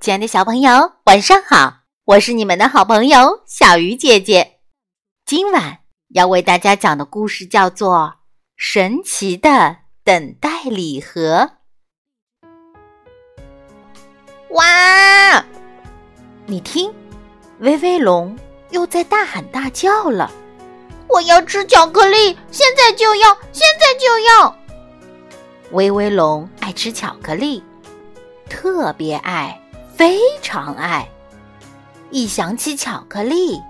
[0.00, 1.80] 亲爱的小朋友，晚上好！
[2.06, 4.60] 我是你们的好朋友小鱼姐姐。
[5.26, 5.80] 今晚
[6.14, 7.96] 要为大家讲的故事叫做
[8.56, 11.50] 《神奇的等待礼盒》。
[14.54, 15.44] 哇！
[16.46, 16.90] 你听，
[17.58, 18.34] 威威龙
[18.70, 20.30] 又在大喊大叫了
[21.08, 24.56] ：“我要吃巧克力，现在就要，现在就要！”
[25.72, 27.62] 威威龙爱吃巧克力，
[28.48, 29.59] 特别爱。
[30.00, 31.06] 非常爱，
[32.10, 33.60] 一想起巧克力，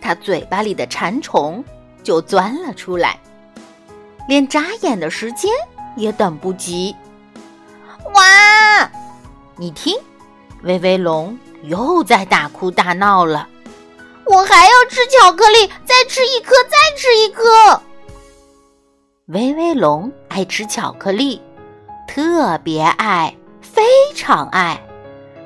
[0.00, 1.64] 他嘴巴里的馋虫
[2.02, 3.16] 就钻了出来，
[4.26, 5.52] 连眨眼的时间
[5.94, 6.96] 也等不及。
[8.12, 8.90] 哇！
[9.54, 9.96] 你听，
[10.64, 13.48] 威威龙又在大哭大闹了。
[14.24, 17.80] 我还要吃巧克力，再吃一颗，再吃一颗。
[19.26, 21.40] 威威龙爱吃巧克力，
[22.08, 23.80] 特别爱，非
[24.16, 24.76] 常爱。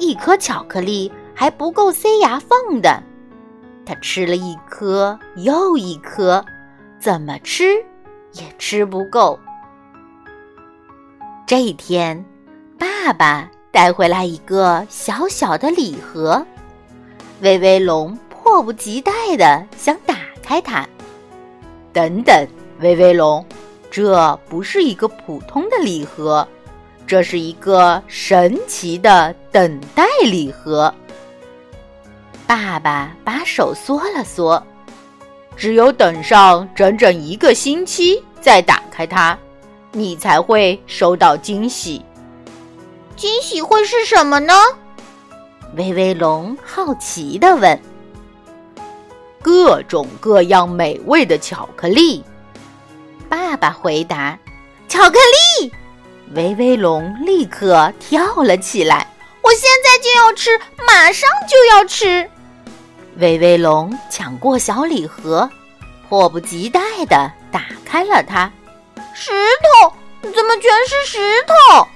[0.00, 3.02] 一颗巧克力还不够塞牙缝的，
[3.84, 6.42] 他吃了一颗又一颗，
[6.98, 7.74] 怎么吃
[8.32, 9.38] 也吃不够。
[11.46, 12.24] 这一天，
[12.78, 16.44] 爸爸带回来一个小小的礼盒，
[17.42, 20.88] 威威龙迫不及待的想打开它。
[21.92, 23.44] 等等，威威龙，
[23.90, 26.48] 这不是一个普通的礼盒。
[27.10, 30.94] 这是一个神奇的等待礼盒。
[32.46, 34.64] 爸爸把手缩了缩，
[35.56, 39.36] 只有等上整整一个星期再打开它，
[39.90, 42.00] 你才会收到惊喜。
[43.16, 44.54] 惊喜会是什么呢？
[45.74, 47.76] 威威龙好奇地问。
[49.42, 52.22] 各种各样美味的巧克力。
[53.28, 54.38] 爸爸回答：
[54.86, 55.18] 巧克
[55.60, 55.72] 力。
[56.34, 59.04] 威威龙立刻跳了起来，
[59.42, 62.28] 我现在就要吃，马上就要吃！
[63.16, 65.50] 威威龙抢过小礼盒，
[66.08, 68.50] 迫不及待地打开了它。
[69.12, 69.32] 石
[69.82, 69.92] 头？
[70.22, 71.88] 怎么全是石头？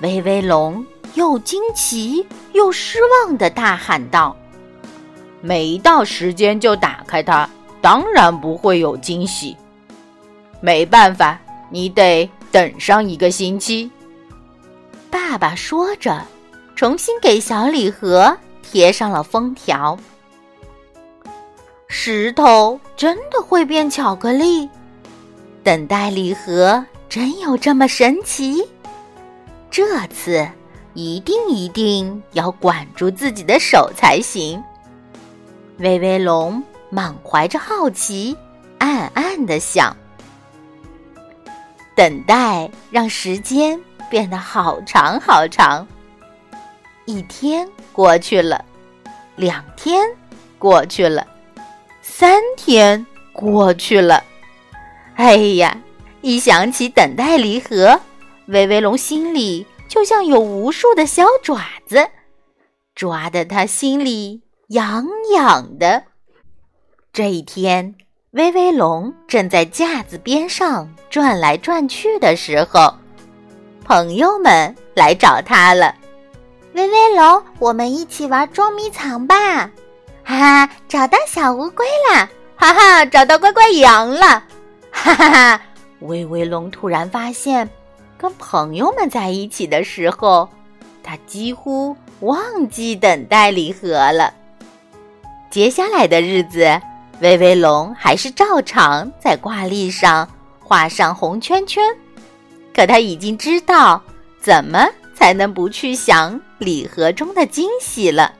[0.00, 0.84] 威威龙
[1.14, 4.36] 又惊奇又失望地大喊道
[5.40, 7.48] ：“没到时间就打开它，
[7.80, 9.56] 当然不会有惊喜。
[10.60, 11.38] 没办法，
[11.70, 13.90] 你得……”等上一个星期，
[15.10, 16.22] 爸爸说着，
[16.76, 19.98] 重新给小礼盒贴上了封条。
[21.88, 24.68] 石头真的会变巧克力？
[25.64, 28.62] 等待礼盒真有这么神奇？
[29.70, 30.46] 这次
[30.92, 34.62] 一定一定要管住自己的手才行。
[35.78, 38.36] 威威龙满怀着好奇，
[38.76, 39.96] 暗暗的想。
[41.94, 43.80] 等待让时间
[44.10, 45.86] 变得好长好长。
[47.04, 48.64] 一天过去了，
[49.36, 50.06] 两天
[50.58, 51.26] 过去了，
[52.00, 54.22] 三天过去了。
[55.16, 55.76] 哎呀，
[56.20, 58.00] 一想起等待离合，
[58.46, 62.08] 威威龙心里就像有无数的小爪子，
[62.94, 66.04] 抓得他心里痒痒的。
[67.12, 67.94] 这一天。
[68.32, 72.94] 威威龙正在架子边上转来转去的时候，
[73.84, 75.94] 朋友们来找他了。
[76.72, 79.70] 威威龙，我们一起玩捉迷藏吧！
[80.24, 82.26] 哈哈，找到小乌龟了！
[82.56, 84.42] 哈哈，找到乖乖羊了！
[84.90, 85.60] 哈哈哈！
[86.00, 87.68] 威威龙突然发现，
[88.16, 90.48] 跟朋友们在一起的时候，
[91.02, 94.32] 他几乎忘记等待礼盒了。
[95.50, 96.80] 接下来的日子。
[97.22, 100.28] 威威龙还是照常在挂历上
[100.58, 101.80] 画上红圈圈，
[102.74, 104.02] 可他已经知道
[104.40, 108.32] 怎么才能不去想礼盒中的惊喜了。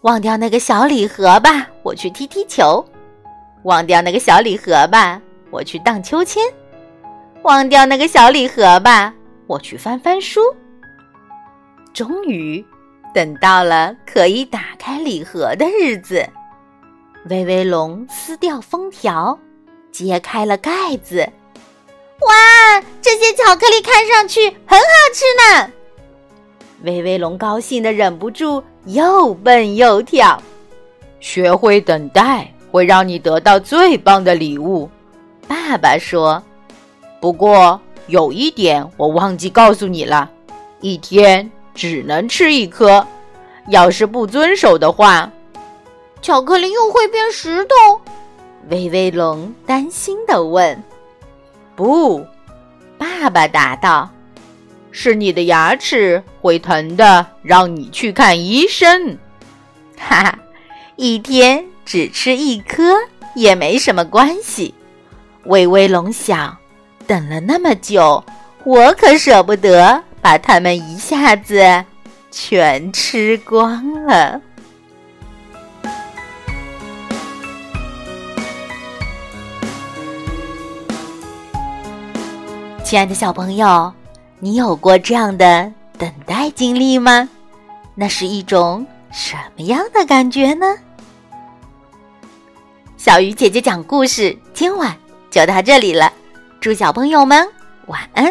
[0.00, 2.84] 忘掉那个小礼盒吧，我去踢踢球；
[3.62, 6.42] 忘掉那个小礼盒吧，我去荡秋千；
[7.42, 9.14] 忘掉那个小礼盒吧，
[9.46, 10.40] 我去翻翻书。
[11.92, 12.64] 终于，
[13.14, 16.28] 等到了可以打开礼盒的日子。
[17.30, 19.38] 威威龙撕掉封条，
[19.90, 21.26] 揭开了盖子。
[22.20, 24.84] 哇，这些巧克力看上去很好
[25.14, 25.72] 吃呢！
[26.82, 30.40] 威威龙高兴的忍不住又蹦又跳。
[31.18, 34.90] 学会等待会让你得到最棒的礼物，
[35.48, 36.42] 爸爸说。
[37.22, 40.30] 不过有一点我忘记告诉你了：
[40.82, 43.06] 一天只能吃一颗，
[43.68, 45.30] 要是不遵守的话。
[46.24, 48.00] 巧克力又会变石头？
[48.70, 50.82] 威威龙担心的问。
[51.76, 52.26] “不，
[52.96, 54.08] 爸爸答道，
[54.90, 59.18] 是你的牙齿会疼的，让你去看医生。
[59.98, 60.38] 哈哈，
[60.96, 62.82] 一天只吃一颗
[63.34, 64.72] 也没什么关系。
[65.44, 66.56] 威威龙想，
[67.06, 68.24] 等了那么久，
[68.64, 71.84] 我可舍不得把它们一下子
[72.30, 74.40] 全吃光了。
[82.84, 83.90] 亲爱的小朋友。
[84.38, 87.26] 你有过这样的等待经历吗？
[87.94, 90.66] 那是一种什么样的感觉呢？
[92.98, 94.94] 小鱼姐姐讲故事，今晚
[95.30, 96.12] 就到这里了。
[96.60, 97.48] 祝小朋友们
[97.86, 98.30] 晚安。